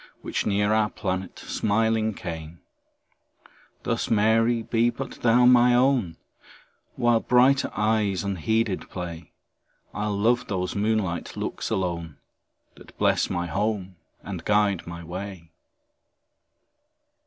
[0.23, 2.59] Which near our planet smiling came;
[3.83, 6.17] Thus, Mary, be but thou my own;
[6.95, 9.31] While brighter eyes unheeded play,
[9.93, 12.17] I'll love those moonlight looks alone,
[12.73, 15.51] That bless my home and guide my way.